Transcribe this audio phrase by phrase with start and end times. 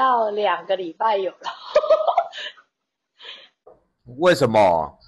[0.00, 1.38] 要两个礼拜有了。
[4.18, 4.98] 为什么？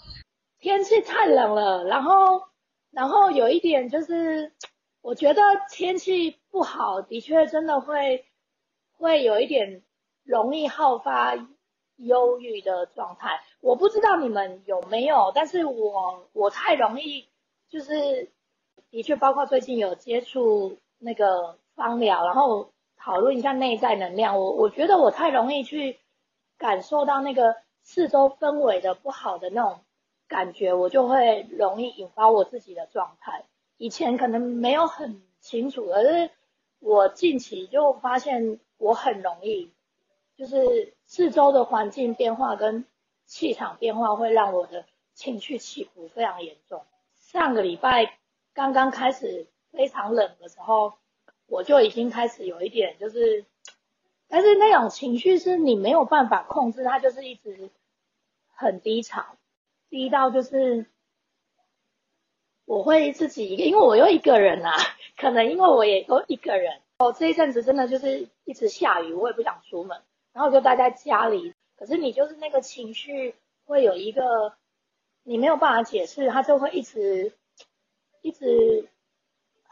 [0.60, 2.42] 天气太冷了，然后，
[2.90, 4.52] 然后有一点就是，
[5.00, 8.26] 我觉得天气不好，的确真的会
[8.98, 9.82] 会有一点
[10.24, 11.34] 容易好发
[11.96, 13.40] 忧郁的状态。
[13.60, 17.28] 我不知道你们有没有，但是我我太容易，
[17.70, 18.30] 就是
[18.90, 22.71] 的确，包括最近有接触那个芳疗，然后
[23.02, 25.98] 讨论一下内在能量，我我觉得我太容易去
[26.56, 27.56] 感受到那个。
[27.84, 29.80] 四周氛围的不好的那种
[30.28, 33.44] 感觉，我就会容易引发我自己的状态。
[33.76, 36.30] 以前可能没有很清楚，可是
[36.78, 39.72] 我近期就发现我很容易，
[40.36, 42.84] 就是四周的环境变化跟
[43.26, 46.82] 气场变化会让我的情绪起伏非常严重。
[47.16, 48.16] 上个礼拜
[48.54, 50.92] 刚刚开始非常冷的时候，
[51.46, 53.44] 我就已经开始有一点就是。
[54.28, 57.68] 但是那种情绪是你没有办法控制，它就是一直
[58.46, 59.36] 很低潮，
[59.90, 60.86] 低到就是
[62.64, 64.72] 我会自己一个，因为我又一个人啊，
[65.18, 66.80] 可能因为我也都一个人。
[66.96, 70.00] 哦，这一阵子真的就是一直下雨，我也不想出门，
[70.32, 71.52] 然后就待在家里。
[71.76, 73.34] 可是你就是那个情绪
[73.66, 74.54] 会有一个
[75.24, 77.34] 你没有办法解释，它就会一直
[78.22, 78.88] 一直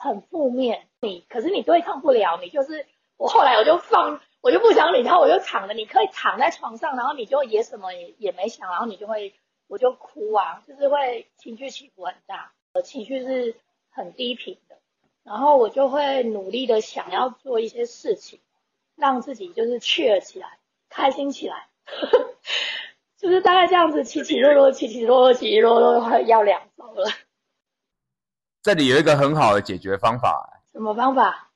[0.01, 0.89] 很负面。
[1.01, 4.21] 你可是你对抗不了，你就是我后来我就放。
[4.43, 5.75] 我就不想理他，我就躺着。
[5.75, 9.35] 你可以躺在床上，然后你就也什么也也没想，然后你就会，
[9.69, 13.55] 我就哭啊，就是会情绪起伏很大，我情绪是
[13.91, 14.79] 很低频的。
[15.25, 18.41] 然后我就会努力的想要做一些事情，
[18.97, 21.69] 让自己就是雀起来，开心起来，
[23.21, 27.11] 就是大概这样子起起落落，起起落落，起起落落，快要两周了。
[28.63, 30.63] 这里有一个很好的解决方法。
[30.73, 31.51] 什么方法？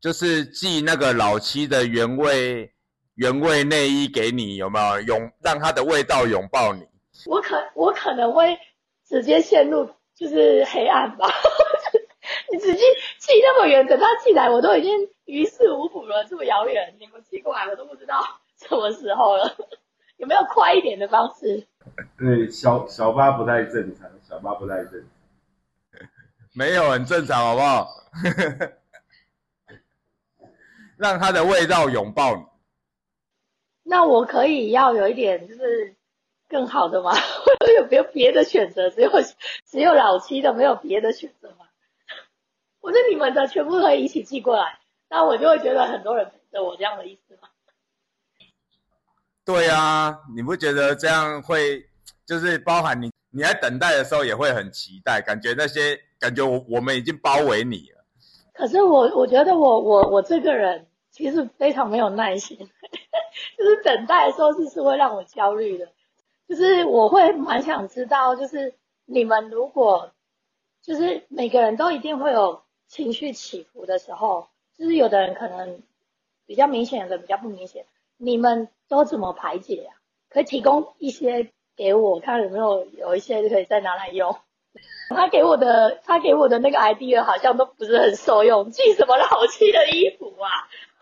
[0.00, 2.72] 就是寄那个老七的原味
[3.14, 6.88] 原味内衣给你，有没有拥让它的味道拥抱你？
[7.26, 8.58] 我可我可能会
[9.06, 11.28] 直接陷入就是黑暗吧。
[12.50, 12.80] 你直接
[13.18, 14.92] 寄那么远，等他寄来，我都已经
[15.26, 16.24] 于事无补了。
[16.24, 18.20] 这么遥远，你们寄过来，我都不知道
[18.56, 19.54] 什么时候了。
[20.16, 21.66] 有没有快一点的方式？
[22.18, 25.00] 对，小小八不太正常，小八不太正常，
[26.52, 27.88] 没有很正常，好不好？
[30.96, 32.44] 让它的味道拥抱你。
[33.82, 35.96] 那我可以要有一点就是
[36.48, 37.12] 更好的吗？
[37.78, 38.90] 有没有别的选择？
[38.90, 39.10] 只有
[39.66, 41.66] 只有老七的，没有别的选择吗？
[42.80, 44.78] 我是你们的全部可以一起寄过来，
[45.08, 47.48] 那我就会觉得很多人陪着我这样的意思吗？
[49.44, 51.88] 对啊，你不觉得这样会
[52.26, 58.04] 就是包含你你在等待的时候也会很期待，感觉那些感觉我我们已经包围你了。
[58.52, 60.86] 可是我我觉得我我我这个人。
[61.12, 62.56] 其实非常没有耐心，
[63.58, 65.88] 就是等待的时候是是会让我焦虑的，
[66.48, 68.74] 就是我会蛮想知道，就是
[69.06, 70.12] 你们如果
[70.80, 74.46] 就是每个人都一定会有情绪起伏的时候，
[74.78, 75.82] 就是有的人可能
[76.46, 79.92] 比较明显，有的比较不明显，你们都怎么排解呀？
[80.30, 84.38] 可以提供一些给我看有没有有一些就可以再拿来用。
[85.10, 90.48] 他给我的他给我的那个 idea 好像都不是很受用，寄什么老气的衣服啊？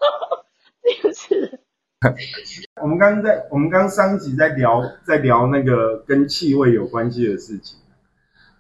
[1.03, 1.61] 就是，
[2.81, 7.77] 我们刚在我们刚上集在聊在聊那个跟气味有关系的事情，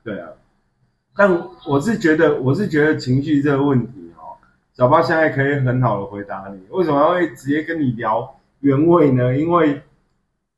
[0.04, 0.28] 对啊，
[1.16, 4.36] 但我是觉得我是觉得情绪这个问题哦，
[4.74, 9.34] 小八现在可以很好的回答你，为什么会直接跟你聊原味呢？
[9.38, 9.80] 因为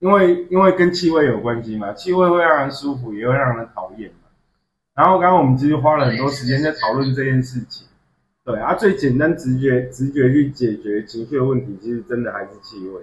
[0.00, 4.10] 因为因为跟气味有关系嘛，气味会让人舒服，也会让人讨厌。
[4.94, 7.86] 然后刚刚我们其实花了很多时间在讨论这件事情。
[8.44, 13.00] 对啊，最简单直觉直觉去解决情绪的问题，其实真的还是气味。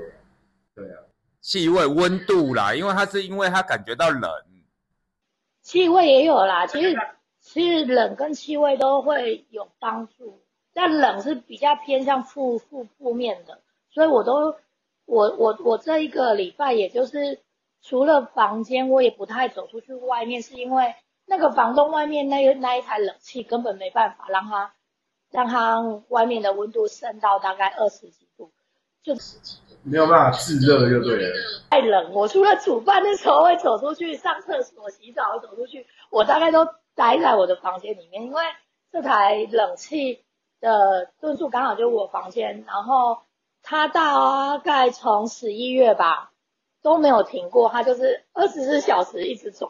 [0.76, 0.98] 对啊，
[1.42, 4.22] 气味温度啦，因为它是因为它感觉到冷。
[5.62, 6.96] 气味也有啦，其实
[7.42, 10.42] 其实冷跟气味都会有帮助，
[10.74, 13.60] 但冷是比较偏向负负负面的，
[13.90, 14.56] 所以我都
[15.06, 17.40] 我我我这一个礼拜，也就是
[17.82, 20.96] 除了房间，我也不太走出去外面，是因为
[21.28, 24.74] 那个房东外面那那一台冷气根本没办法让它。
[25.30, 28.50] 让它外面的温度升到大概二十几度，
[29.04, 31.36] 就十几度没有办法制热就对了。
[31.70, 36.66] 太冷，我除了煮饭的时候会走出去上厕所、洗澡走出去，我大概都
[36.96, 38.42] 待在我的房间里面，因为
[38.90, 40.24] 这台冷气
[40.62, 43.20] 的吨数刚好就我房间，然后
[43.62, 46.32] 它大概从十一月吧
[46.82, 49.70] 都没有停过，它就是二十四小时一直转。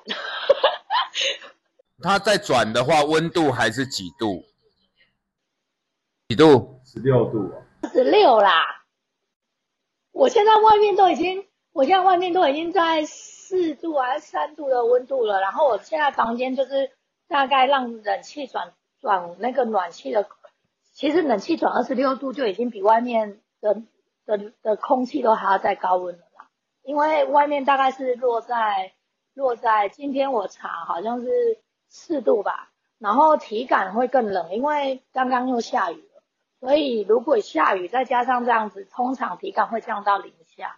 [2.02, 4.44] 它再转的话，温度还是几度？
[6.30, 6.82] 几度？
[6.86, 7.90] 十六度啊。
[7.92, 8.52] 十六啦。
[10.12, 15.40] 我现在外面都已经，我现在外面都已经在四度还是三度的温度了。
[15.42, 16.92] 然后我现在房间就是
[17.28, 20.28] 大概让冷气转转那个暖气的，
[20.94, 23.84] 其实冷气转二十六度就已经比外面的
[24.26, 26.50] 的的空气都还要再高温了啦。
[26.84, 28.94] 因为外面大概是落在
[29.38, 36.24] 落在今天我查好像是四度吧，然后体感会更冷，因为刚刚又下雨了。
[36.60, 40.78] 所以如果下雨，再加上这样子，通常体感会降到零下。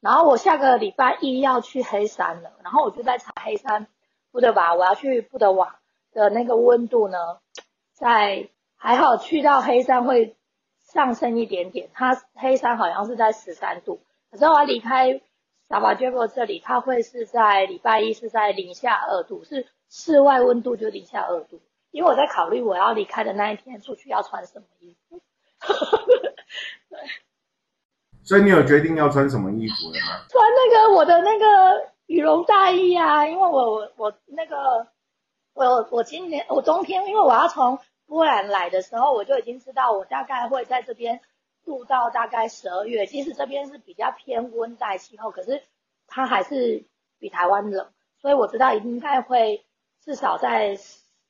[0.00, 3.86] 然后我下个礼拜一要去黑山了，然后我就在查黑山
[4.32, 5.78] 不得吧，我要去布德瓦
[6.10, 7.18] 的那个温度呢，
[7.92, 10.38] 在还好去到黑山会
[10.84, 14.00] 上升一点点，它黑山好像是在十三度，
[14.30, 15.20] 可是我要离开
[15.70, 21.60] 萨巴杰博这里，它会是在礼拜一是在零下二度，是室外温度就零下二度。
[21.92, 25.20] 因为我在考虑我要离开的那一天出去要穿什么衣服，
[26.90, 26.98] 对。
[28.24, 30.26] 所以你有决定要穿什么衣服了吗？
[30.28, 34.88] 穿那个我的那个羽绒大衣啊，因为我我我那个
[35.54, 41.20] 我我今年我冬天，因为我要从波兰来的时候，我就已经知道我大概会在这边
[41.64, 43.06] 住到大概十二月。
[43.06, 45.62] 其实这边是比较偏温带气候，可是
[46.06, 46.84] 它还是
[47.18, 49.64] 比台湾冷，所以我知道应该会
[50.02, 50.78] 至少在。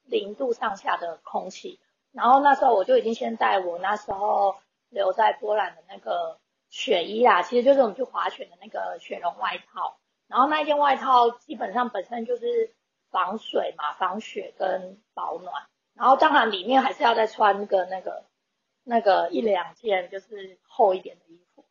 [0.06, 1.78] 零度上下的空气，
[2.10, 4.56] 然后那时候我就已经先带我那时候
[4.88, 9.98] 留在波兰的那个雪衣啦，其实就是我们去滑雪的那个雪绒外套。
[10.26, 12.74] 然后那一件外套基本上本身就是
[13.12, 15.54] 防水嘛、防雪跟保暖。
[15.94, 18.24] 然后当然里面还是要再穿个那个
[18.90, 21.64] 那个一两件就是厚一点的衣服，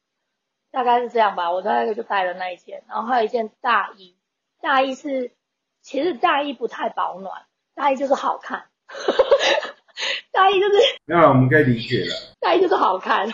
[0.71, 1.51] 大概是这样吧。
[1.51, 4.15] 我大概就带了那一件，然后还有一件大衣，
[4.61, 5.33] 大衣是
[5.81, 7.41] 其实大衣不太保暖。
[7.75, 8.63] 大衣就是好看，
[10.31, 12.15] 大衣就是没有，我们可以理解了。
[12.39, 13.27] 大衣就是好看，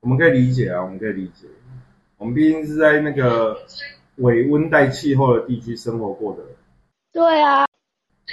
[0.00, 1.48] 我们可以理解啊，我们可以理解。
[2.18, 3.56] 我们毕竟是在那个
[4.16, 6.42] 伪温带气候的地区生活过的。
[7.10, 7.64] 对啊，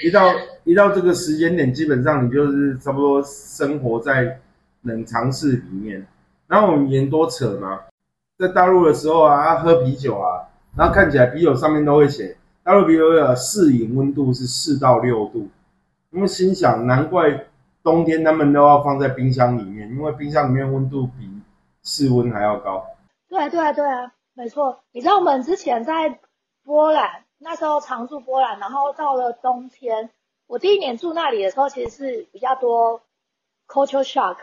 [0.03, 0.33] 一到
[0.65, 4.41] 一到这个时间点，基本上你就是差不多生活在
[4.81, 6.05] 冷藏室里面。
[6.47, 7.81] 然后我们言多扯嘛，
[8.37, 12.35] 在大陆的时候啊，喝啤酒啊，然后看起来啤酒上面都会写。
[12.63, 15.47] 大陆啤酒的适饮温度是四到六度，
[16.11, 17.47] 因为心想难怪
[17.81, 21.41] 冬天他们都要放在冰箱里面，因为冰箱里面温度比
[21.81, 22.85] 室温还要高。
[23.27, 24.81] 对啊，对啊，对啊，没错。
[24.91, 26.19] 你知道我们之前在
[26.63, 30.09] 波兰，那时候常住波兰，然后到了冬天，
[30.45, 33.01] 我第一年住那里的时候，其实是比较多
[33.67, 34.37] culture shock，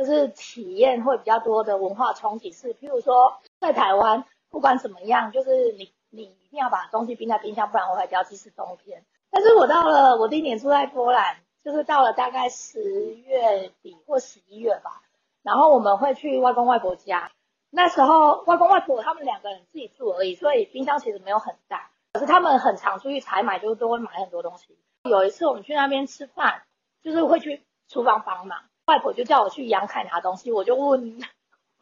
[0.00, 2.50] 就是体验会比较多的文化冲击。
[2.50, 5.92] 是，譬如说在台湾，不管怎么样，就是你。
[6.12, 8.24] 你一定要把东西冰在冰箱，不然我会坏掉。
[8.24, 15.02] 即使冬天，但是我到了我第一年住在波兰，就是到了大概十月底或十一月吧，
[15.44, 17.30] 然后我们会去外公外婆家。
[17.70, 21.88] 那时候外公外婆他们两个人自己住而已，所以冰箱其实没有很大。
[22.12, 24.76] 可是他们很常出去采买，就都会买很多东西。
[25.04, 26.64] 有一次我们去那边吃饭，
[27.04, 31.18] 就是会去厨房帮忙，外婆就叫我去阳台拿东西，我就问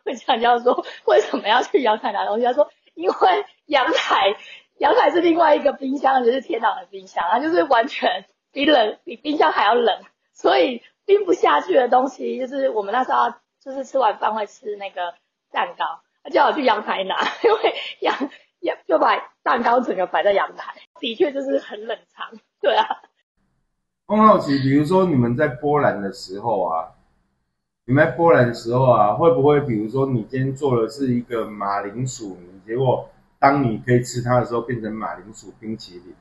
[0.04, 2.70] 会长教说为什么要去阳台拿东西，他说。
[2.98, 4.34] 因为阳台，
[4.78, 15.14] 阳台是另外一个冰箱，就是天然的冰箱，它就是完全比冷，比冰箱还要冷，所以冰不下去的东西，就是我们那时候就是吃完饭会吃那个
[15.52, 22.84] 蛋糕，他叫我去阳台拿， 因为阳阳就把蛋糕整个摆在阳台，的确就是很冷藏，对啊。
[24.08, 26.97] 很好奇，比如说你们在波兰的时候啊。
[27.90, 36.14] 你在波兰的时候啊，会不会比如说你今天做的是一个马铃薯泥，结果当你可以吃它的时候变成马铃薯冰淇淋？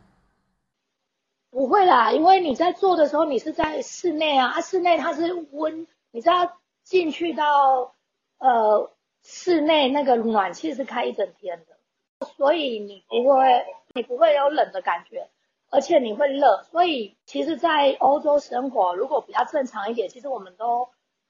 [1.51, 7.93] 不会啦，因为你在做的时候你是在室内啊，啊室内它是温，你知道进去到
[8.37, 8.89] 呃
[9.21, 15.27] 室内那个暖气是开一整天的，所以你不会你不会有冷的感觉，
[15.69, 20.87] 而且你会热，所以其实，在欧洲生活如果比较正常一点，其实我们都。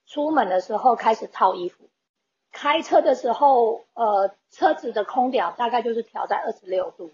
[0.08, 1.90] 出门的时候开始套衣服，
[2.54, 7.12] 开车的时候，呃，车子的空调大概就是调在二十六度。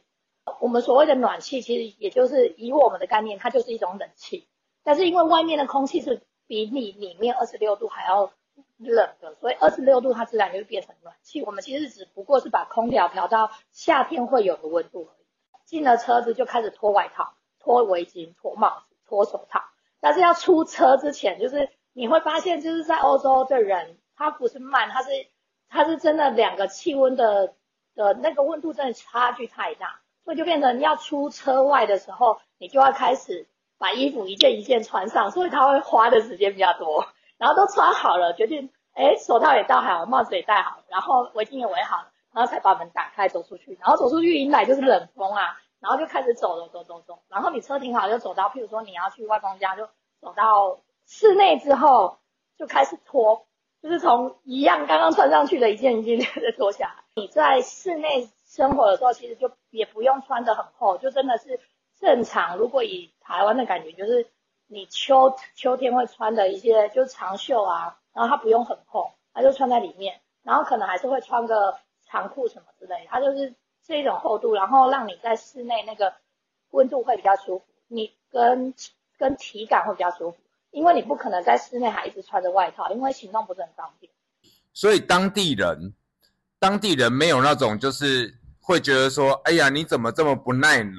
[0.59, 4.47] 我们所谓的暖气，其实也就是以我们的概念，它就是一种冷气。
[4.83, 8.31] 但是因为外面的空气是比你里面二十六度还要
[8.77, 11.41] 冷的，所以二十六度它自然就会变成暖气。
[11.41, 15.25] 我们其实只不过是把空调调到夏天会有的温度而已。
[15.65, 19.61] 进了车子就开始脱外套、脱围巾、脱帽子、脱手套。
[19.99, 21.69] 但是要出车之前，就是。
[21.93, 25.09] 你会发现，就是在欧洲的人，他不是慢，他是
[25.69, 27.53] 他是真的两个气温的
[27.95, 33.47] 的那个温度真的差距太大，所以就变成要出车外的时候，你就要开始
[33.77, 37.07] 把衣服一件一件穿上，所以他会花的时间比较多。
[37.37, 49.87] 然后都穿好了，决定哎手套也戴好，帽子也戴好，然后围巾也围好，然后才把门打开走出去，然后走出去迎来就是冷风啊，然后就开始走了走走走，然后你车停好就走到，譬如说你要去外公家就
[50.21, 52.19] 走到室内之后
[52.57, 53.45] 就开始脱，
[53.81, 57.03] 就是从一样刚刚穿上去的一件一件的脱下来。
[57.15, 61.59] 你在室内生活的时候，其实就也不用穿的很厚，就真的是
[61.99, 62.57] 正常。
[62.57, 64.27] 如果以台湾的感觉，就是
[64.67, 73.53] 你秋秋天会穿的一些，就是长袖啊，然后它不用很厚，它就穿在里面，然后可能还是会穿个长裤什么之类，它就是
[73.85, 76.13] 这种厚度，然后让你在室内那个
[76.71, 78.73] 温度会比较舒服，你跟
[79.17, 80.37] 跟体感会比较舒服，
[80.73, 84.11] 因为你不可能在室内还一直穿着外套，因为行动不是很方便。
[84.73, 85.93] 所以当地人，
[86.59, 90.93] 当地人没有那种就是会觉得说，哎呀，你怎么这么不耐冷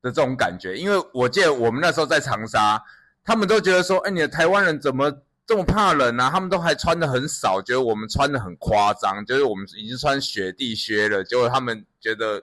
[0.00, 0.74] 的这种感觉？
[0.76, 2.82] 因为我记得我们那时候在长沙，
[3.22, 5.12] 他们都觉得说，哎，你的台湾人怎么
[5.46, 6.30] 这么怕冷啊？
[6.30, 12.42] 他们都还穿的很少，觉得我们穿的很夸张，就是我们已经穿雪地靴了，结果他们觉得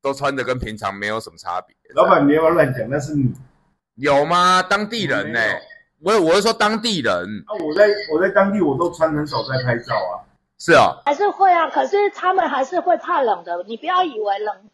[0.00, 1.74] 都穿的跟平常没有什么差别。
[1.94, 3.32] 老板，你要乱讲，那是你
[3.96, 4.62] 有吗？
[4.62, 5.40] 当地人呢、
[6.02, 7.14] 我我是说当地人，
[7.46, 7.56] 啊！
[7.64, 10.20] 我在我在当地我都穿很少在拍照啊。
[10.58, 13.62] 是哦，还是会啊，可是他们还是会怕冷的。
[13.66, 14.68] 你不要以为冷，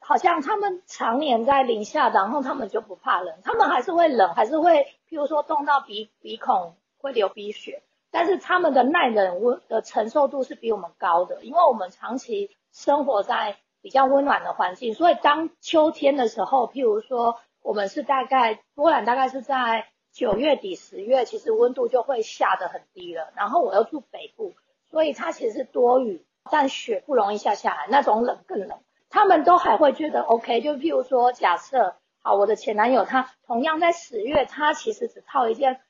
[0.00, 24.52] 好像他们常年在零下，然后他们就不怕冷，他们还是会冷，还是会，譬如说冻到鼻鼻孔会流鼻血，但是他们的耐冷温的承受度是比我们高的，因为我们长期生活在比较温暖的环境，所以当秋天的时候，譬如说我们是大概波兰大概是在九月底十月，其实温度就会下得很低了，然后我又住北部。
[24.90, 28.78] 所以它其实是多雨，但雪不容易下下来，那种冷更冷。
[29.08, 35.80] 他们都还会觉得 OK，就譬如说，假设好，我的前男友他同样在十月，他其实只套一件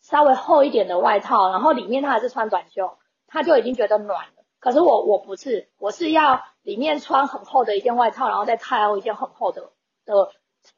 [0.00, 4.44] 稍微厚一点的外套，然后里面他还是穿短袖，他就已经觉得暖了。
[4.60, 9.70] 可是我我不是，我是要里面穿很厚的一件外套，然后再套一件很厚的
[10.04, 10.30] 的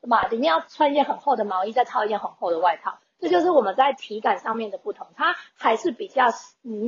[0.03, 2.99] 嘛，里面要穿一件很厚的毛衣，再套一件很厚的外套。
[3.21, 6.27] 这就是我们在体感上面的不同，它还是比较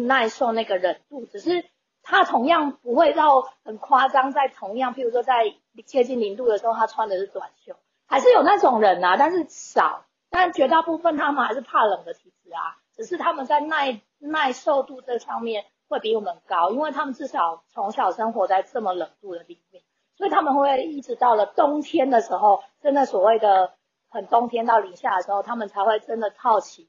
[0.06, 1.64] 耐受那个冷度，只是
[2.02, 5.54] 它同样不会到很夸张，在同样，譬如说在
[5.84, 7.74] 接近零度的时候，他穿的是短袖，
[8.06, 19.82] 还是有那种人啊，但是少，但绝大部分他们还是怕冷的体质啊，只是他们在耐耐受度这方面会比我们高，因为他们至少从小生活在这么冷度的里面，
[20.20, 23.72] 所以他们会一直到了冬天的时候，真的所谓的。
[24.12, 26.88] 很冬天到零下的时候，他们才会真的套起。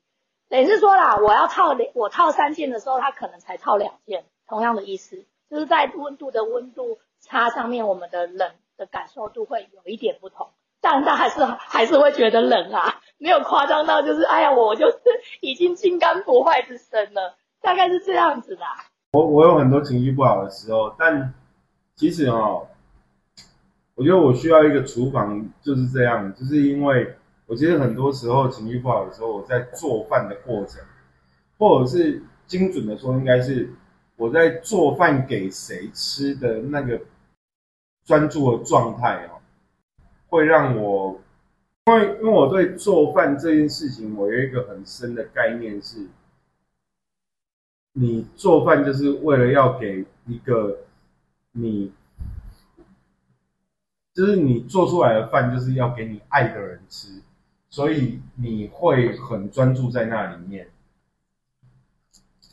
[0.50, 4.26] 等于是说啦，我要套两，我套三件的时候，他可能才套两件。
[4.48, 10.50] 同样的意思，就是在温度的温度差上面，我们的冷的感受度会有一点不同。
[10.82, 14.98] 但他还是还是会觉得冷啊，没有夸张到就是哎呀，我就是
[15.42, 18.64] 已经金刚不坏之身了，大概是这样子的。
[19.14, 21.36] 我我有很多情绪不好的时候，但
[21.96, 22.66] 其实哦。
[24.02, 27.14] 我觉得我需要一个厨房，就是这样，就是因为
[27.46, 30.82] 我其实很多时候情绪不好的时候，我在做饭的过程，
[31.60, 33.70] 或者是精准的说，应该是
[34.16, 37.00] 我在做饭给谁吃的那个
[38.04, 39.38] 专注的状态哦，
[40.30, 41.22] 会让我，
[41.86, 46.08] 因为因为我对做饭这件事情，我有一个很深的概念是，
[47.94, 50.80] 你做饭就是为了要给一个
[51.52, 51.92] 你。
[54.14, 57.22] 就是你做出来的饭就是要给你爱的人吃，
[57.70, 60.70] 所以你会很专注在那里面。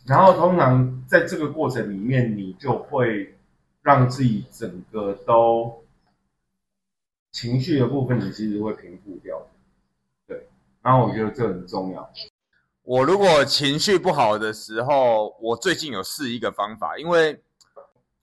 [0.07, 3.35] 然后通常在这个过程里面，你就会
[3.83, 5.83] 让自己整个都
[7.33, 9.45] 情绪的部分，你其实会平复掉。
[10.29, 10.49] 对，
[10.81, 12.09] 然后我觉得这很重要。
[12.85, 17.43] 我如果情绪不好的时候，我最近有试一个方法，因为。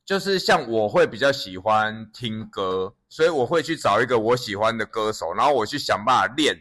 [0.05, 6.55] 就是像我会比较喜欢听歌，所以我会去找一个我喜欢的歌手，然后我去想办法练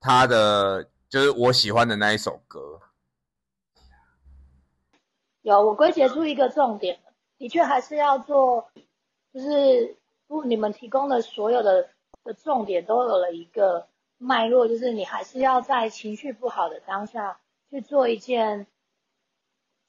[0.00, 2.80] 他的，就是我喜欢的那一首歌。
[5.42, 6.98] 有，我归结出一个重点
[7.36, 8.70] 的确还是要做，
[9.34, 11.90] 就是不你们提供的所有的
[12.24, 13.86] 的重点都有了一个
[14.16, 17.38] 脉络，就是你还是要在情绪不好的当下
[17.68, 18.66] 去做一件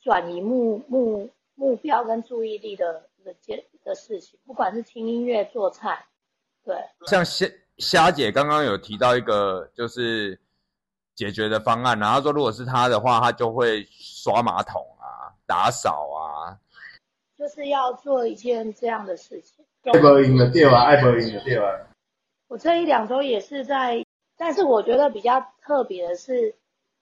[0.01, 1.29] 转移目目。
[1.55, 6.05] 目标跟注意力的的件的事情，不管是听音乐、做菜，
[6.63, 6.75] 对。
[7.07, 10.39] 像虾虾姐刚刚有提到一个就是
[11.15, 16.57] 解决的方案，然后说如果是她的话，她就会刷马桶啊、打扫啊，
[17.37, 19.65] 就是要做一件这样的事情。
[19.91, 20.83] 爱博赢的对吧？
[20.83, 21.65] 爱博赢的对吧？
[22.47, 24.05] 我这一两周也是在，
[24.37, 26.55] 但是我觉得比较特别的是，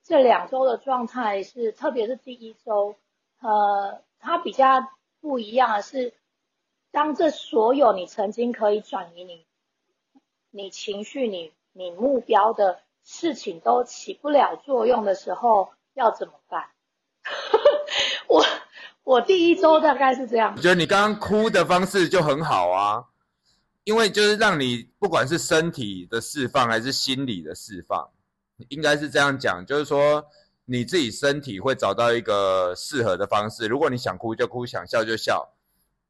[0.03, 2.95] 这两周的状态是，特别是第一周，
[3.41, 6.13] 呃，它比较不一样的是，
[6.91, 9.45] 当这所有你曾经可以转移你、
[10.51, 16.69] 你情绪、你你目标的事情都起不了作用的时候，要怎么办？
[18.27, 18.45] 我
[19.03, 20.61] 我第一周大概是这样我。
[20.61, 23.05] 觉得你刚刚哭的方式就很好啊，
[23.83, 28.09] 因为就是让你不管是身体的释放还是心理的释放，
[28.69, 30.25] 应该是这样讲，就是说
[30.71, 33.67] 你自己身体会找到一个适合的方式。
[33.67, 35.51] 如果你想哭就哭，想笑就笑，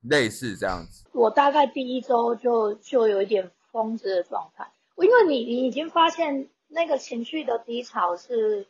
[0.04, 1.04] 类似这样子。
[1.14, 8.68] 我大概第一周就就有一点疯子的状态，因为你你已经发现那个情绪的低潮是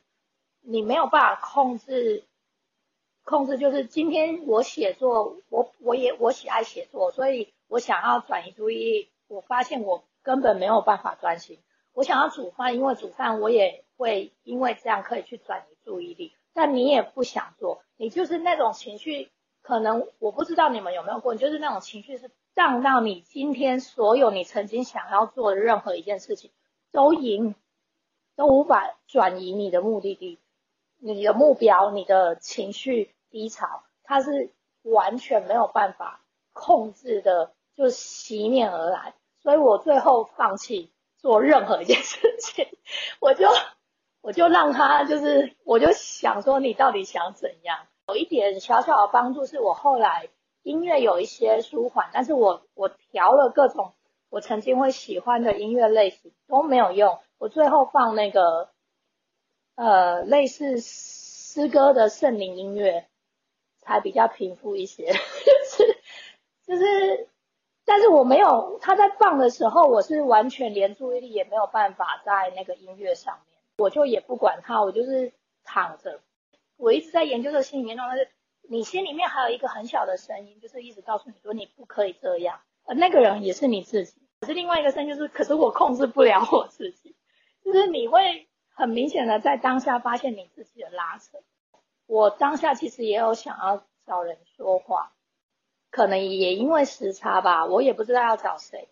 [0.62, 2.24] 你没有办法控制，
[3.25, 11.60] 控制就是今天我写作，我我也我喜爱写作，所以我想要转移注意力，我发现我根本没有办法专心。
[11.91, 19.29] 我想要煮饭，因为煮饭我也会因为这样可以去转移注意力，但你也不想做，你就是那种情绪。
[19.63, 26.50] 可能我不知道你们有没有过，你就是那种情绪是荡到你今天所有你曾经想要做的任何一件事情
[26.91, 27.53] 都赢，
[28.35, 30.39] 都无法转移你的目的地、
[30.97, 39.13] 你的目标、你的情绪低潮，它是完全没有办法控制的，就袭面而来。
[39.43, 42.67] 所以我最后放弃做任何一件事情，
[43.19, 43.47] 我就
[44.22, 47.88] 我就让他就是，我就想说你到底想怎样？
[48.08, 50.30] 有一点小小的帮助是我后来
[50.63, 53.94] 音乐有一些舒缓，但是我我调了各种
[54.30, 58.70] 我曾经会喜欢的音乐类型都没有用，我最后放那个
[59.75, 63.08] 呃类似诗歌的圣灵音乐
[63.80, 65.98] 才比较平复一些， 就是
[66.68, 67.29] 就是，
[67.86, 73.50] 但是我没有他在放的时候，我是完全连注意力也没有办法在那个音乐上面，
[73.81, 76.22] 我就也不管他，我就是躺着。
[76.77, 78.29] 我一直在研究这个心里面状态是，
[78.70, 84.22] 你心里面还有一个很小的声音，就是一直告诉你说你不可以这样，而那个人也是你自己。
[84.39, 87.15] 可是另外一个声音就是，可是我控制不了我自己，
[87.63, 91.39] 就是你会很明显的在当下发现你自己的拉扯。
[92.05, 95.13] 我当下其实也有想要找人说话，
[95.89, 98.89] 可能也因为时差吧，我也不知道要找谁。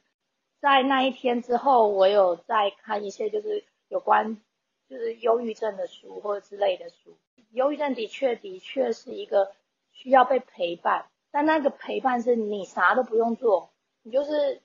[0.61, 4.41] 在那一天之后，我有在看一些就是有关
[4.89, 7.15] 就是忧郁症的书或者之类的书。
[7.51, 9.51] 忧郁症的确的确是一个
[9.91, 13.71] 需要被陪伴，但那个陪伴是你啥都不用做，
[14.01, 14.61] 你就是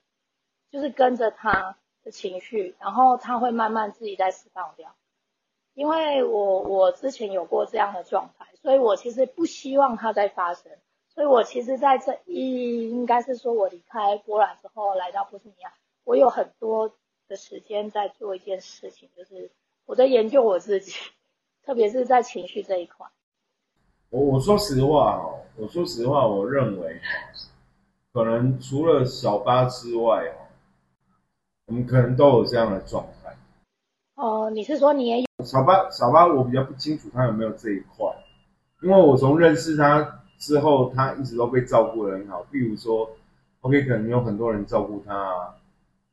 [0.69, 4.95] 就是跟着他的情绪，然后他会慢慢自己在释放掉。
[5.73, 10.71] 因为我我之前有过这样的状态，所以我其实不希望它再发生。
[11.09, 16.93] 所以我其实在这一应该是说我离开波兰之后来到波斯尼亚，我有很多
[17.27, 19.49] 的时间在做一件事情，就是
[19.85, 20.93] 我在研究我自己。
[21.65, 23.07] 特别是在情绪这一块，
[24.11, 27.01] 我我说实话哦，我说实话，我认为
[28.13, 30.45] 可能除了小八之外哦，
[31.65, 33.35] 我们可能都有这样的状态。
[34.13, 35.25] 哦，你是说你也有？
[35.43, 38.05] 小八小八，我比较不清楚他有没有这一块，
[38.83, 42.45] 因为我从认识他之后，他一直都被照顾的很好。
[42.51, 43.09] 比如说
[43.61, 45.55] ，OK，可能有很多人照顾他啊，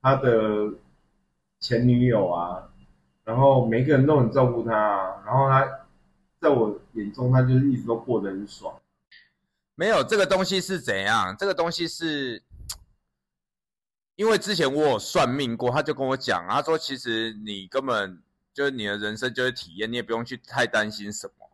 [0.00, 0.72] 他的
[1.60, 2.70] 前女友啊。
[3.24, 5.64] 然后每个人都很照顾他、然后他
[6.40, 8.74] 在我眼中，他就是一直都过得很爽。
[9.76, 11.36] 没有这个东西是怎样？
[11.38, 12.42] 这个东西是，
[14.16, 18.20] 因为之前我有算命过，他就跟我讲，他说其实你根本
[18.52, 21.48] 就是你的人生就是体验，你也不用去太担心什么。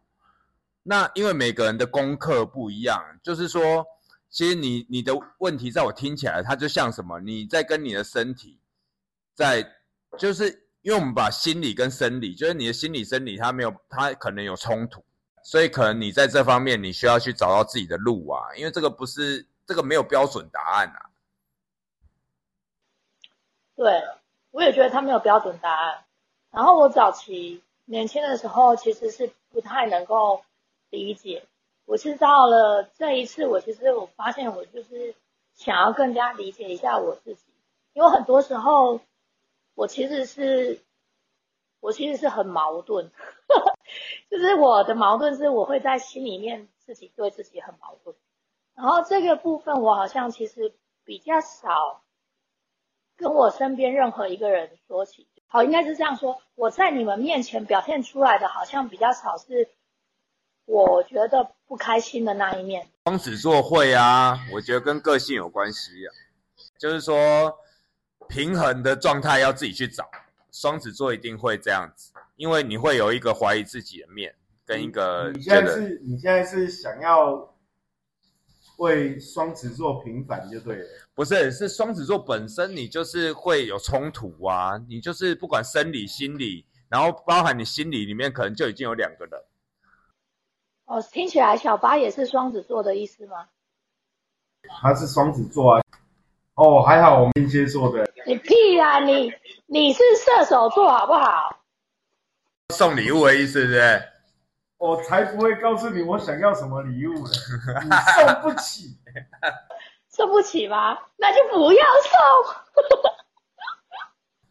[0.85, 3.85] 那因为每个人的功课不一样，就是说，
[4.31, 7.21] 其实你你的问题在我听起来，它就像什么？
[7.21, 8.59] 你在跟你的身体
[9.35, 9.63] 在
[10.17, 10.65] 就是。
[10.89, 15.05] 因为我们把心理跟生理，就是你的心理生理，它没有，它可能有冲突，
[15.43, 21.11] 所以可能你在这方面你需要去找到自己的路啊，因为这个不是这个没有标准答案啊。
[23.77, 24.03] 对，
[24.51, 26.05] 我也觉得它没有标准答案。
[26.51, 30.43] 然后我早期年轻的时候其实是不太能够
[30.89, 31.45] 理解，
[31.85, 35.15] 我是到了这一次，我其实我发现我就是
[35.55, 37.43] 想要更加理解一下我自己，
[37.93, 39.03] 因为很多时候。
[39.79, 40.83] 我其實是，
[41.79, 43.13] 我其實是很矛盾，
[44.29, 48.17] 就是我的矛盾是我會在心裡面自己對自己很矛盾，
[48.75, 50.73] 然後這個部分我好像其實
[51.05, 52.03] 比較少
[53.17, 55.29] 跟我身邊任何一個人說起。
[55.47, 59.71] 好，應該是這樣說，我在你們面前表現出來的好像比較少是
[60.65, 62.91] 我覺得不開心的那一面。
[63.05, 66.11] 双子座會啊，我覺得跟個性有關係啊，
[66.81, 67.57] 就是說。
[68.27, 70.05] 平衡的状态要自己去找，
[70.51, 74.35] 双子座一定会这样子，因为你会有一个怀疑自己的面，
[74.67, 77.55] 跟一个你现在是你现在是想要
[78.79, 80.87] 为双子座平反就对了。
[81.15, 89.41] 不是是双子座本身，你就是会有冲突啊，你就是不管生理、心理，然后包含你心理里面可能就已经有两个人。
[90.85, 93.49] 哦，听起来小八也是双子座的意思吗？
[94.81, 95.83] 他是双子座啊。
[96.59, 99.33] 哦，还好我们天蝎座的，你屁啊你！
[99.67, 101.57] 你是射手座好不好？
[102.75, 104.03] 送礼物的意思，是不对？
[104.79, 107.33] 我才不会告诉你我想要什么礼物呢，
[107.85, 108.97] 你送不起。
[110.09, 110.99] 送不起吗？
[111.17, 113.13] 那就不要送。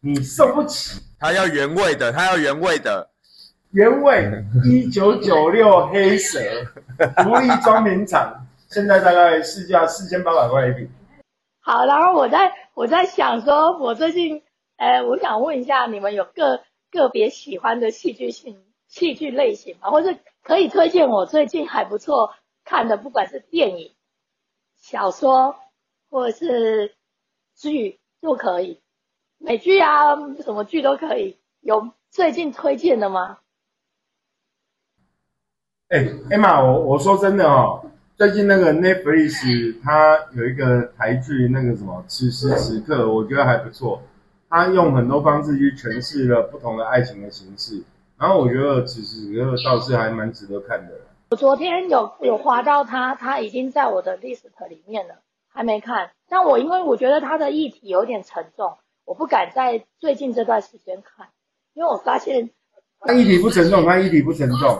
[0.00, 1.02] 你送不起。
[1.20, 3.10] 他要原味的，他要原味的。
[3.72, 4.30] 原味
[4.64, 6.40] 一九九六黑蛇
[7.22, 10.90] 独立装瓶厂，现在大概市价四千八百块一瓶。
[11.68, 14.42] 好，然后我在我在想说，我最近，
[14.78, 19.90] 呃，我想问一下，你们有个个别喜欢的戏剧性戏剧类型吗？
[19.90, 23.94] 或者可以推荐我最近还不错看的，不管是电影、
[24.78, 25.56] 小说
[26.08, 26.96] 或者是
[27.54, 28.80] 剧都可以，
[29.36, 31.36] 美剧啊，什么剧都可以。
[31.60, 33.40] 有最近推荐的吗？
[35.88, 35.98] 哎
[36.30, 37.82] ，Emma，我我说真的哦，
[38.18, 44.02] 最近那个 Netflix 它有一个台剧，那个什么《此时此刻》，我觉得还不错。
[44.48, 47.80] 它用很多方式去诠释了不同的爱情的形式，
[48.18, 50.94] 然后我觉得此时此刻倒是还蛮值得看的。
[51.30, 55.14] 我昨天有有划到它，它已经在我的 list 里面了，
[55.54, 56.10] 还没看。
[56.28, 61.28] 但我因为我觉得它的议题有点沉重，我不敢在最近这段时间看，
[61.72, 62.50] 因为我发现
[62.98, 64.76] 它议题不沉重，它议题不沉重。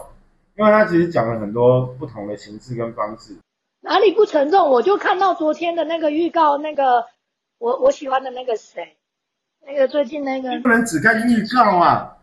[0.59, 3.37] 因为他其实讲了很多不同的形式跟方式，
[3.81, 4.71] 哪里不沉重？
[4.71, 7.07] 我就看到昨天的那个预告，那个
[7.59, 8.97] 我我喜欢的那个谁，
[9.65, 12.17] 那个最近那个不能只看预告啊，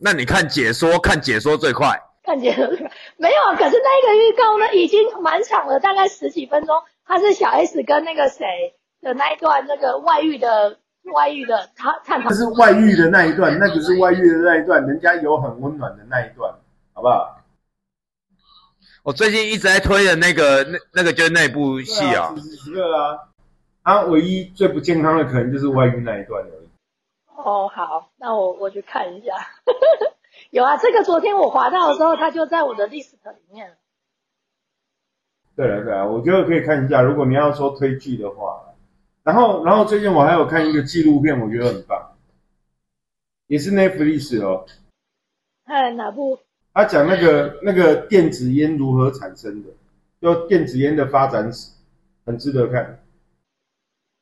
[0.00, 2.02] 那你看解说，看解说最快。
[2.22, 2.66] 看解说
[3.18, 6.74] 没有，可是那个预告呢，已经蛮长了，大概十几分钟。
[7.04, 8.46] 他是小 S 跟那个谁
[9.02, 10.78] 的那一段，那个外遇的
[11.12, 12.30] 外遇的，他探讨。
[12.30, 16.52] 这是外遇的那一段，那个是外遇的那一段，人家有很温暖的那一段，
[16.94, 17.38] 好不好？
[19.06, 23.28] 我最近一直在推的那个那那个就是那部戏啊，十个啊，
[23.84, 26.68] 他唯一最不健康的可能就是外遇那一段而已。
[27.36, 29.32] 哦，好，那我我去看一下。
[30.50, 33.76] 有啊，这个昨天我滑到的时候，它就在我的 list 里面。
[35.54, 37.00] 对啊，对啊，我觉得可以看一下。
[37.00, 38.74] 如果你要说推剧的话，
[39.22, 42.16] 然后然后最近我还有看一个纪录片，我觉得很棒，
[43.46, 44.66] 也是 Netflix 哦。
[45.62, 46.40] 哎，哪部？
[46.76, 49.70] 他讲那个那个电子烟如何产生的，
[50.20, 51.70] 就电子烟的发展史，
[52.26, 52.98] 很值得看。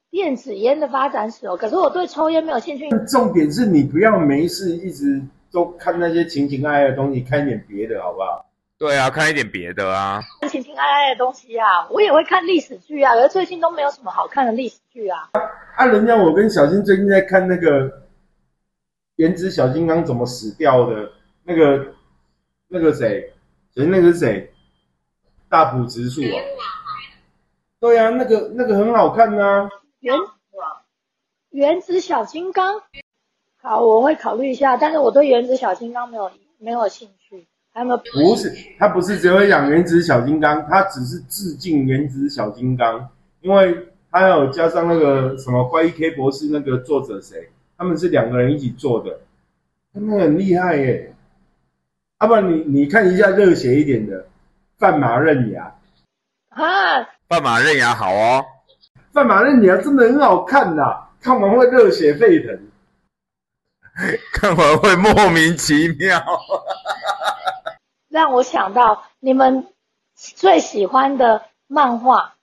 [0.08, 2.88] 电子烟的发展史哦，可是我对抽烟没有兴趣。
[3.08, 8.46] 重点是你不要没事一直都看那些情情爱爱的东西，看一点别的好不好？
[8.78, 10.22] 对啊，看一点别的啊。
[10.48, 15.28] 情情爱爱的东西啊，我也会看历史剧啊，可是最近都没有什么好看的历史剧啊。
[15.74, 17.90] 啊，人家我跟小新最近在看那个
[19.16, 21.10] 《原子小金刚》怎么死掉的，
[21.42, 21.84] 那个。
[22.68, 23.32] 那个谁，
[23.74, 24.52] 谁那个是谁？
[25.48, 26.40] 大浦直树啊？
[27.80, 29.68] 对啊，那个那个很好看呐。
[30.00, 30.16] 原
[31.50, 32.82] 原子小金刚，
[33.62, 34.76] 好，我会考虑一下。
[34.76, 37.46] 但是我对原子小金刚没有没有兴趣。
[37.72, 37.98] 还有没有？
[37.98, 43.08] 不是，他不是只会讲原子小金刚，他只是致敬原子小金刚，
[43.40, 49.20] 因为他有加上那个什么怪异 K 博士那个作者谁，他们是两个人一起做的，
[49.92, 51.13] 他们很厉害耶。
[52.20, 54.22] 要不然你你看一下热血一点的
[54.78, 55.74] 《范马刃牙》
[56.62, 58.44] 啊，《范马刃牙》好哦，
[59.12, 62.58] 《范马刃牙》真的很好看呐，看完会热血沸腾，
[64.32, 66.22] 看完会莫名其妙。
[68.08, 69.66] 让我想到你们
[70.14, 72.36] 最喜欢的漫画，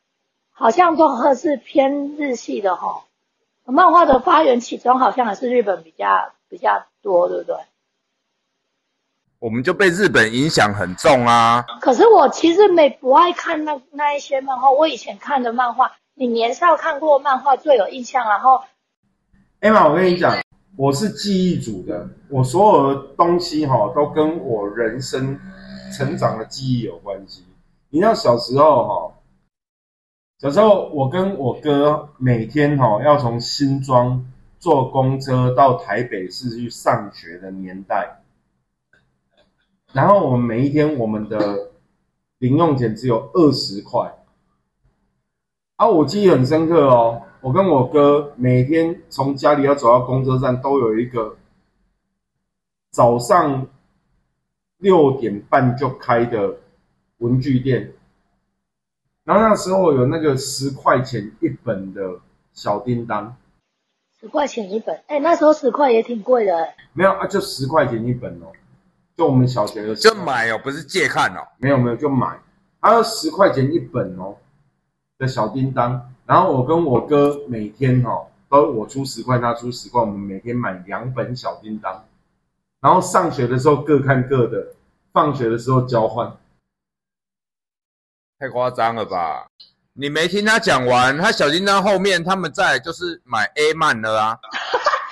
[0.51, 3.05] 好像都是偏日系的哈。
[3.63, 7.55] 漫画的发源起中好像还是日本比较比较多，对不对？
[9.41, 11.65] 我们就被日本影响很重啊！
[11.81, 14.69] 可是我其实没不爱看那那一些漫画。
[14.69, 18.23] 我以前看的漫画，你年少看过漫画最有印象。
[18.29, 18.61] 然后，
[19.61, 20.37] 艾玛，我跟你讲，
[20.77, 25.39] 我是记忆组的，我所有的东西哈都跟我人生
[25.91, 27.43] 成长的记忆有关系。
[27.89, 29.13] 你知道小时候哈，
[30.39, 34.23] 小时候我跟我哥每天哈要从新庄
[34.59, 38.20] 坐公车到台北市去上学的年代。
[39.93, 41.71] 然后我们每一天，我们的
[42.37, 44.17] 零用钱只有二十块，
[45.75, 47.23] 啊，我记忆很深刻哦。
[47.41, 51.35] 我跟我哥每天从家里要走到公车站，都有一个
[52.91, 53.67] 早上
[54.77, 56.57] 六点半就开的
[57.17, 57.93] 文具店，
[59.23, 62.19] 然后那时候有那个十块钱一本的
[62.53, 63.35] 小叮当，
[64.19, 68.53] 十块钱一本，哎，那时候十块也挺贵的，哎，没有啊，就十块钱一本哦，
[69.21, 71.47] 就我们小学的时就候，买哦，不是借看哦。
[71.59, 72.39] 没有没有就买，
[72.81, 74.35] 它要十块钱一本哦
[75.19, 82.03] 的小叮当，然后我跟我哥每天哦都我出十块，他出十块，我们每天买两本小叮当，
[82.79, 84.73] 然后上学的时候各看各的，
[85.13, 86.35] 放学的时候交换。
[88.39, 89.45] 太夸张了吧？
[89.93, 94.39] 你没听他讲完，他小叮当后面他们再来就是买 A 漫了啊，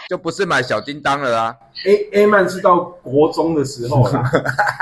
[0.10, 1.56] 就不是买小叮当了啊。
[1.86, 4.24] A A 曼是到国中的时候啦，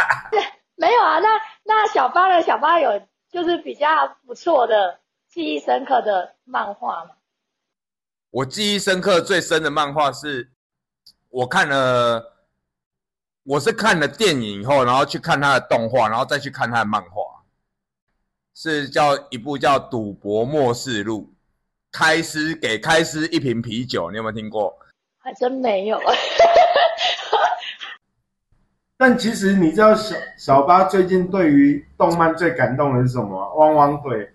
[0.78, 1.28] 没有啊，那
[1.66, 2.42] 那小八呢？
[2.42, 2.90] 小八有
[3.30, 3.86] 就是比较
[4.26, 7.12] 不错的、记忆深刻的漫画嘛？
[8.32, 10.50] 我记忆深刻最深的漫画是，
[11.28, 12.38] 我看了，
[13.44, 17.44] 我是看了电影以后，然后去看他的动画，然后再去看他的漫画，
[18.56, 21.30] 是叫一部叫《赌博默示录》，
[21.92, 24.74] 开司给开司一瓶啤酒，你有没有听过？
[25.28, 26.00] 还真没有。
[28.98, 33.50] 但其实你知道小小八最近对于动漫最感动的是什么吗？
[33.56, 34.32] 汪汪队，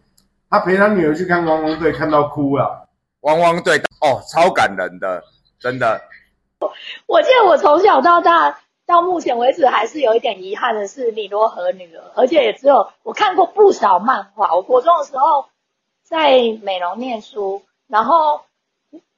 [0.51, 2.87] 他陪他女儿去看汪汪队，看到哭了。
[3.21, 5.25] 汪汪队哦，超感人的，
[5.59, 5.99] 真的。
[7.07, 14.55] 我记得我从小到大到目前为止还是有一点遗憾的是《米罗和女儿》，而且也只有我看过不少漫画。
[14.55, 15.47] 我国中的时候
[16.05, 18.43] 在美容念书，然后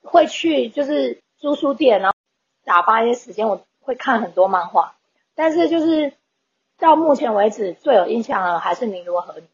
[0.05, 2.17] 会去就是租书店，然后
[2.65, 4.97] 打发一些时间，我会看很多漫画。
[5.35, 6.13] 但是就是
[6.79, 9.47] 到目前为止最有印象的还是《尼罗河女儿》。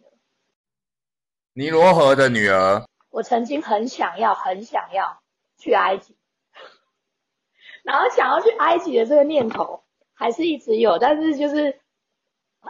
[1.53, 5.21] 尼罗河的女儿，我曾经很想要，很想要
[5.59, 6.17] 去埃及，
[7.83, 9.83] 然后想要去埃及的这个念头
[10.15, 11.81] 还是一直有，但是就是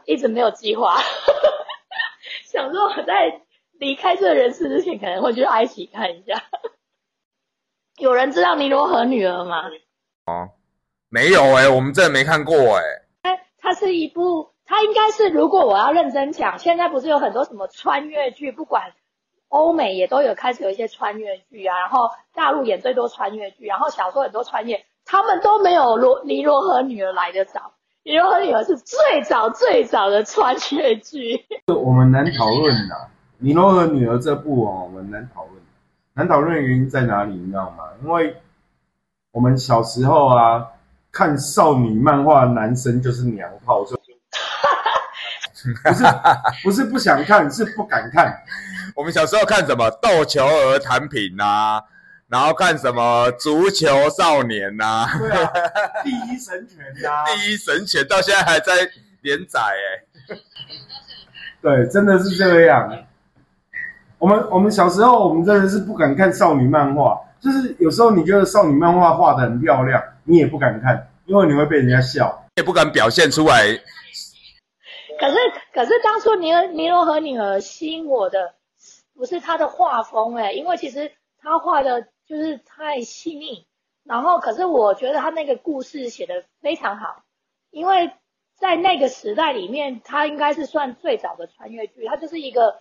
[0.07, 0.97] 一直没有计划。
[2.47, 3.43] 想说我在
[3.73, 6.43] 离开这个人世之前，可能会去埃及看一下。
[8.01, 9.65] 有人知道尼罗河女儿吗？
[10.27, 10.51] 哦
[11.09, 12.55] 没有哎、我们真的没看过
[13.23, 18.93] 哎、它是一部，它应该是如果我要认真讲，现在不是有很多什么穿越剧，不管
[19.49, 27.73] 欧美也都有开始有一些穿越剧啊，然后大陆演最多穿越剧，然后小说很多穿越，他们都没有罗尼罗河女儿来的早。
[28.05, 32.95] 尼罗河女儿是最早最早的穿越剧，我们难讨论的，
[33.39, 35.60] 《尼罗河女儿》这部哦，我们难讨论。
[36.15, 37.35] 难讨论的原因在哪里？
[37.35, 37.85] 你知道吗？
[38.03, 38.37] 因为
[39.33, 40.67] 我们小时候啊，
[41.13, 44.01] 看少女漫画，男生就是娘炮，所以
[45.85, 46.05] 不是
[46.65, 48.37] 不是不想看，是不敢看。
[48.97, 51.81] 我们小时候看什么斗球儿弹品呐，
[52.29, 55.53] 然后看什么足球少年呐、对啊，
[56.03, 58.73] 第一神拳呀、 第一神拳到现在还在
[59.23, 60.37] 连载哎、
[61.63, 62.91] 对，真的是这样。
[64.21, 72.45] 我们我们小时候，我们真的是不敢看少女漫画，就是有时候你觉得少女漫画画的很漂亮，你也不敢看，因为你会被人家笑。
[72.57, 73.65] 也不敢表现出来。
[75.19, 75.37] 可是
[75.73, 78.55] 可是当初尼尼罗河女儿吸引我的
[79.15, 83.67] 不是她的画风哎、因为其实她画的就是太细腻，
[84.05, 87.23] 然后可是我觉得她那个故事写的非常好，
[87.71, 88.13] 因为
[88.59, 92.81] 在那个时代里面，她应该是算最早的穿越剧，她就是一个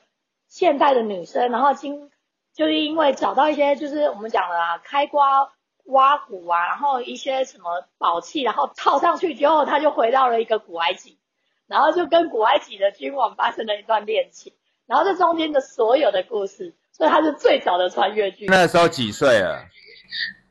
[0.49, 2.11] 现代的女生，然后经
[2.53, 5.49] 就是因为找到一些就是我们讲的啊开瓜
[5.85, 11.17] 挖骨啊，然后一些什么宝器，然后套上去之后，她就回到了一个古埃及。
[11.67, 14.53] 然后就跟古埃及的君王发生了一段恋情，
[14.87, 18.47] 然后这中间的所有的故事，所以它是最早的穿越剧。
[18.47, 19.61] 那时候几岁啊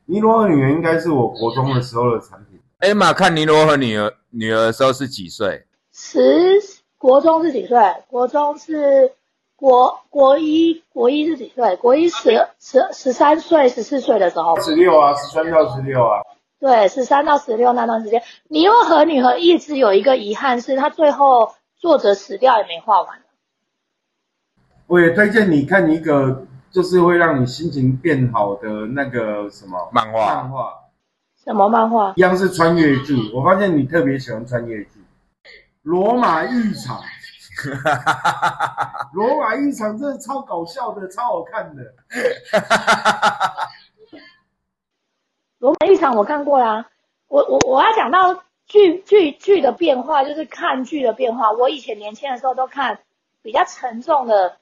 [0.05, 2.57] 尼罗河女儿应该是我国中的时候的产品。
[2.79, 5.65] ？Emma 看尼罗河女儿女儿的时候是几岁？
[5.91, 6.57] 十
[6.97, 7.77] 国中是几岁？
[8.07, 9.11] 国中是
[9.59, 11.75] 国国一，国一是几岁？
[11.75, 16.21] 国一十十十三岁、十四岁的时候，十六啊，十三到十六啊。
[16.61, 23.19] 对，十三到十六那段时间，你又和女和一直有一个遗憾，是他最后作者死掉也没画完。
[24.87, 30.73] 我也推荐你看一个，就是会让你心情变好的那个什么漫画漫画，
[31.43, 32.13] 什么漫画？
[32.15, 33.29] 一样是穿越剧。
[33.33, 34.91] 我发现你特别喜欢穿越剧，
[35.81, 36.97] 《罗马浴场》。
[37.59, 41.83] 哈哈哈罗马浴场真的超搞笑的，超好看的。
[45.59, 46.89] 罗马浴场我看过啦，
[47.27, 51.51] 我我我要讲到剧剧剧的变化，就是看剧的变化。
[51.51, 52.99] 我以前年轻的时候都看
[53.41, 54.57] 比较沉重的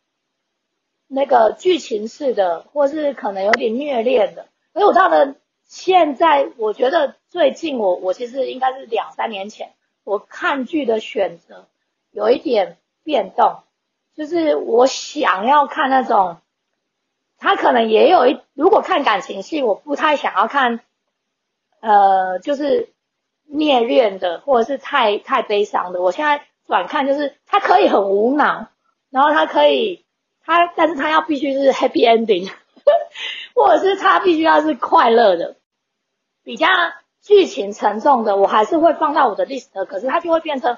[1.08, 4.48] 那个剧情式的，或是可能有点虐恋的。
[4.74, 11.68] 可是我到了现在，我觉得最近我我其实应该是两三年前，我看剧的选择
[12.12, 12.78] 有一点
[13.08, 13.64] 变动，
[14.18, 16.40] 就是我想要看那种，
[17.38, 20.82] 他可能也有一，如果看感情戏，我不太想要看，
[21.80, 22.90] 呃，就是
[23.46, 26.02] 虐恋的或者是太太悲伤的。
[26.02, 28.68] 我现在转看就是他可以很无脑，
[29.10, 30.06] 然后他可以
[30.44, 32.52] 他，但是他要必须是 happy ending，
[33.56, 35.56] 或者是他必须要是快乐的，
[36.44, 36.68] 比较
[37.22, 40.78] 剧情沉重的，我还是会放到我的 list，可是它就会变成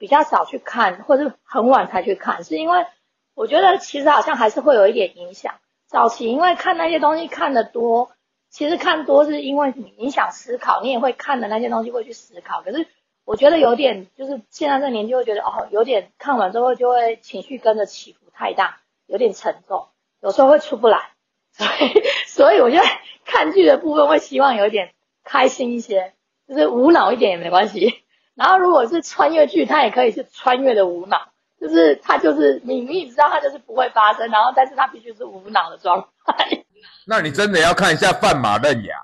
[0.00, 2.86] 比较少去看，或者很晚才去看，是因为
[3.34, 5.56] 我觉得其实好像还是会有一点影响。
[5.86, 8.10] 早期因为看那些东西看得多，
[8.48, 12.62] 其实看多是因为你影响思考，你也会看的那些东西会去思考。
[12.62, 12.86] 可是
[13.26, 19.88] 我觉得有点就是现在这年纪会觉得哦，有点看完之后就会情绪跟着起伏太大，有点沉重，
[20.22, 21.10] 有时候会出不来。
[21.52, 22.84] 所以所以我觉得
[23.26, 26.14] 看剧的部分会希望有点开心一些，
[26.48, 28.02] 就是无脑一点也没关系。
[28.34, 31.28] 然后如果是穿越剧，它也可以是穿越的无脑。
[31.60, 36.64] 就是它就是你你知道它就是不会发生，然后但是它必须是无脑的状态。
[37.06, 38.96] 那你真的要看一下《范马刃牙》，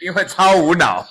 [0.00, 1.04] 因为超无脑。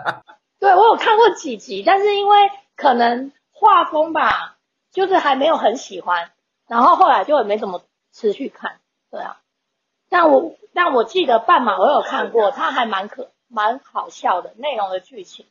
[0.60, 4.56] 对我有看过几集，但是因为可能画风吧，
[4.92, 6.32] 就是还没有很喜欢，
[6.68, 7.82] 然后后来就也没怎么
[8.12, 8.80] 持续看。
[9.10, 9.38] 对啊，
[10.10, 15.46] 但我但我记得《半马》我有看过，它还蛮可蛮好笑的内容的剧情。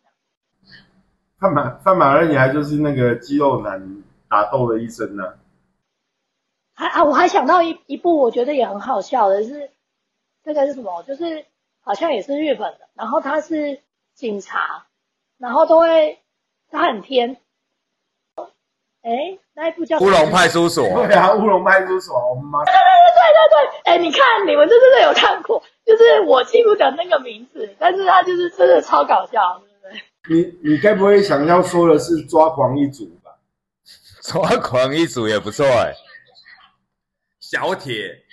[1.38, 5.34] 范马范马二还就是那个肌肉男打斗的一生呢。
[6.74, 9.72] 还啊，我还想到一一部我觉得也很好笑的是，
[10.44, 11.04] 那个是什么？
[11.04, 11.46] 就是
[11.82, 13.82] 好像也是日本的，然后他是
[14.14, 14.86] 警察，
[15.38, 16.22] 然后都会
[16.70, 17.38] 他很偏。
[19.06, 20.84] 哎，那一部叫乌龙派出所。
[21.06, 22.66] 对啊，乌龙派出所，我们妈。
[22.66, 22.82] 对对
[23.14, 29.62] 对对对，哎，你看你们这真的有看过，就是我记不得那个名字，但是他就是真的超搞笑。
[30.28, 33.32] 你你该不会想要说的是抓狂一族吧？
[34.24, 35.94] 抓狂一族也不错哎。
[37.40, 38.24] 小铁，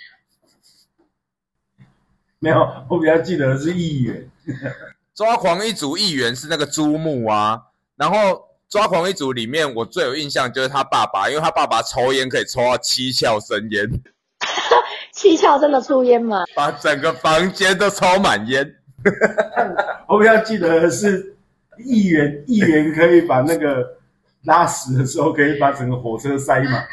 [2.39, 4.27] 没有，我比较记得是议员。
[5.13, 7.61] 抓狂一族议员是那个朱木啊。
[7.95, 13.87] 然后抓狂一族里面，我最有印象就是他爸爸，因为他爸爸抽烟可以抽到七窍生烟。
[15.13, 16.43] 七窍真的抽烟吗？
[16.55, 18.67] 把整个房间都抽满烟。
[20.09, 21.29] 我比较记得的是。
[21.83, 23.97] 议员议员可以把那个
[24.43, 26.87] 拉屎的时候，可以把整个火车塞满。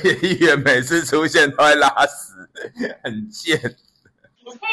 [0.22, 2.48] 议员每次出现都会拉屎，
[3.04, 3.58] 很贱。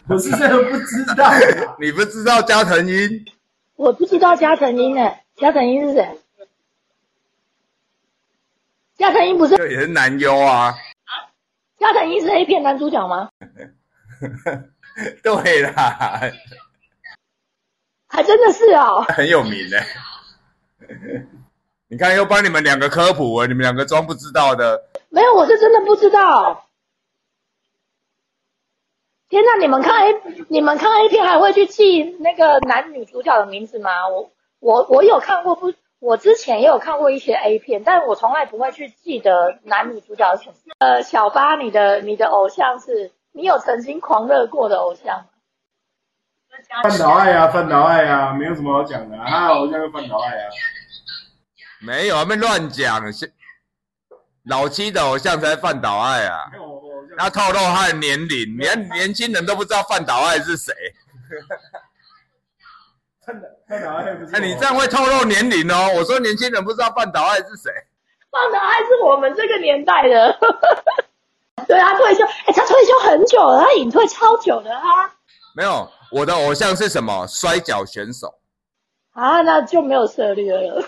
[0.08, 1.30] 我是真的不知道，
[1.78, 3.26] 你不知道加藤鹰？
[3.80, 6.20] 我不知道加藤鹰呢，加藤鹰是谁？
[8.98, 9.56] 加藤鹰不是？
[9.72, 10.76] 也是男优啊。
[11.78, 13.30] 加藤鹰是 A 片男主角吗？
[15.24, 16.20] 对啦。
[18.10, 19.78] 还真的是哦，很有名呢。
[21.88, 24.90] 你看，又帮你们两个科普了，你们两个装不知道的。
[25.08, 26.69] 没有，我是真的不知道。
[29.30, 34.08] 天哪，你们看 A，你们看 A 片还会去记那个男女主角的名字吗？
[34.08, 40.72] 我我我有看过，不，我之前也有看过一些 A 片，但我从来不会去记得男女主角的名字。
[40.80, 45.26] 呃，小八，你的你的偶像是你有曾经狂热过的偶像吗？
[46.84, 50.50] 范岛爱啊，范岛爱啊，没有什么好讲的啊，偶像是范岛爱啊，
[51.86, 53.00] 没有啊，没乱讲，
[54.46, 56.50] 老七的偶像才范岛爱啊，
[57.18, 60.74] 他透露他的年龄，连年轻人都不知道范岛爱是谁。
[63.26, 64.36] 范范岛爱不是？
[64.36, 65.92] 哎，你这样会透露年龄哦。
[65.96, 67.72] 我说年轻人不知道范岛爱是谁，
[68.32, 70.40] 范岛爱是我们这个年代的。
[71.68, 74.82] 对啊，退休，哎，他退休很久了，他隐退超久的啊。
[75.56, 75.92] 没有。
[76.12, 77.28] 我的偶像是什么？
[77.28, 78.34] 摔跤选手
[79.14, 80.84] 啊，那就没有策略了，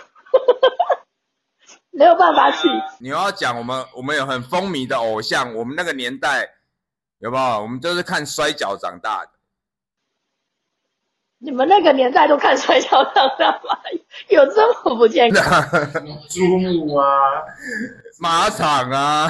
[1.92, 2.68] 没有办法去。
[2.98, 6.48] 你要讲我们，我们有很风靡的偶像，我们那个年代
[7.18, 7.62] 有没有？
[7.62, 9.30] 我们都是看摔跤长大的。
[11.38, 13.78] 你们那个年代都看摔跤长大吗？
[14.28, 15.62] 有这么不健康？
[16.28, 17.06] 珠穆啊，
[18.18, 19.28] 马场啊，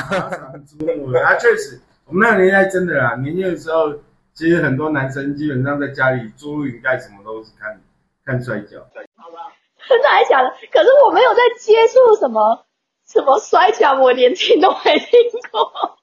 [0.66, 3.92] 珠穆啊，确实，我们那个年代真的啦，年轻的时候。
[4.34, 7.78] 其实很多男生基本上在家里租录影带，什么都是看
[8.24, 8.80] 看摔跤。
[9.14, 9.51] 好吧，
[9.88, 10.50] 真的还假的？
[10.70, 12.66] 可是我没有在接触什么
[13.06, 15.20] 什么摔跤，我连听都没听
[15.50, 15.98] 过。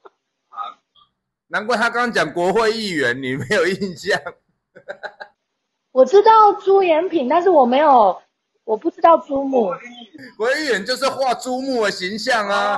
[1.48, 4.20] 难怪他刚刚讲国会议员，你没有印象。
[5.92, 8.22] 我知道朱延平，但是我没有，
[8.64, 9.74] 我不知道朱木。
[10.38, 12.78] 国会议员就是画朱木的形象啊。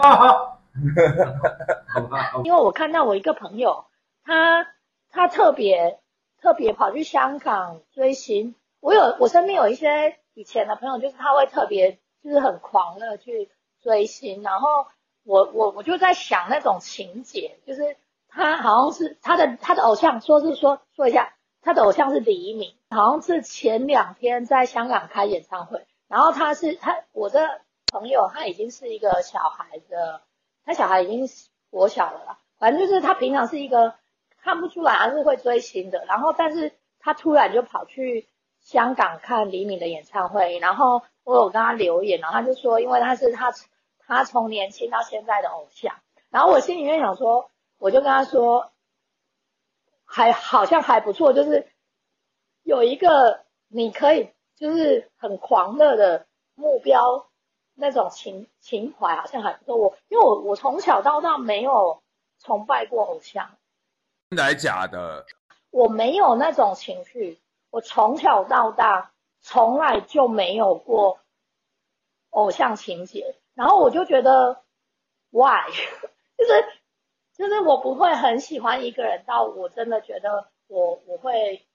[2.44, 3.86] 因为我看到我一个朋友，
[4.24, 4.68] 他。
[5.14, 6.00] 他特别
[6.42, 8.56] 特别跑去香港追星。
[8.80, 14.88] 我有我身边有一些以前的朋友，就是他会特别就是很狂热去追星，然后
[15.24, 17.96] 我我我就在想那种情节，就是
[18.28, 27.62] 他好像是他的他的偶像，说是说说一下，他的偶像是黎明，好像是前两天在香港开演唱会，然后他是他我的
[27.92, 30.24] 朋友他已经是一个小孩的，
[30.66, 31.30] 他小孩已经
[31.70, 33.94] 国小了啦，反正就是他平常是一个
[34.42, 38.28] 看不出来他是会追星的，然后但是他突然就跑去。
[38.62, 43.52] 香港看李敏的演唱会，然后我有跟他留言，然后他就说，因为他是他
[44.00, 45.96] 他从年轻到现在的偶像，
[46.30, 47.50] 然后我心里面想说，
[47.80, 48.72] 我就跟他说，
[50.06, 51.68] 还好像还不错，就是
[52.64, 57.28] 有一个你可以就是很狂热的目标
[57.74, 59.76] 那种情情怀，好像还不错。
[59.76, 62.02] 我因为我我从小到大没有
[62.40, 63.50] 崇拜过偶像，
[64.30, 65.26] 真的还假的？
[65.72, 67.40] 我没有那种情绪。
[67.72, 71.20] 我从小到大从来就没有过
[72.30, 74.62] 偶像情节，然后我就觉得
[75.32, 75.72] ，why？
[76.38, 76.52] 就是
[77.34, 81.66] 就是我不会很喜欢一个人到我真的觉得我我会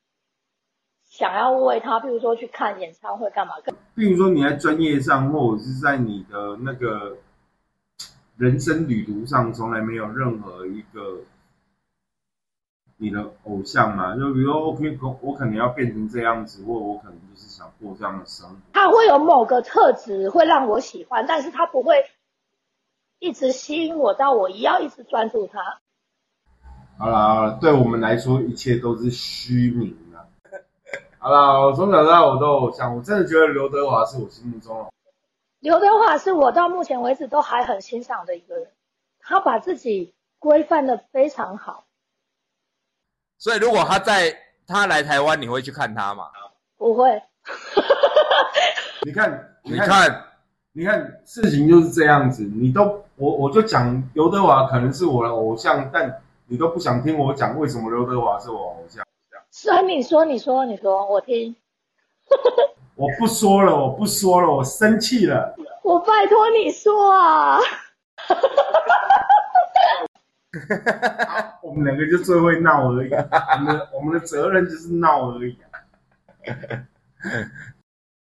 [1.03, 3.55] 想要为他，比如说去看演唱会干嘛？
[3.95, 7.17] 比如说你在专业上，或者是在你的那个
[8.37, 11.21] 人生旅途上，从来没有任何一个。
[12.99, 18.57] 你的偶像嘛，就比如说，OK，我我可能要变成这样子，或我可能就是想过这样的生活。
[18.73, 22.07] 他会有某个特质会让我喜欢，但是他不会
[23.19, 25.81] 一直吸引我到我要一直专注他。
[26.99, 30.25] 好了，对我们来说，一切都是虚名啊。
[31.19, 34.91] 好了，我从小到大我都偶像，我真的觉得刘德华是我心目中的。
[35.59, 38.69] 刘德华是我到目前为止都还很欣赏的一个人，
[39.21, 41.86] 他把自己规范的非常好。
[43.39, 44.35] 所以，如果他在
[44.67, 46.25] 他来台湾，你会去看他吗？
[46.77, 47.23] 不会。
[49.03, 50.25] 你看，你看，
[50.73, 52.43] 你看，事情就是这样子。
[52.43, 59.05] 你都，我我就讲刘德华可能是我的偶像，但你都不想听我讲为什么刘德华是我偶像。
[59.51, 61.55] 所以你说，你说，你说，我听。
[62.97, 65.55] 我不说了，我不说了，我生气了。
[65.83, 67.61] 我拜托你说啊。
[71.63, 75.57] 我们两个就最会闹而已，我们的我们的责任就是闹而已。